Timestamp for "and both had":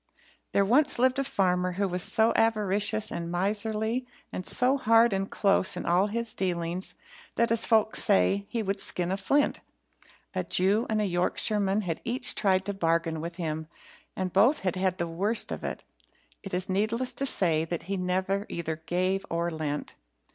14.15-14.75